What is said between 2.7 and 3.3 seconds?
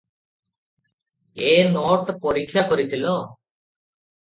କରିଥିଲ?"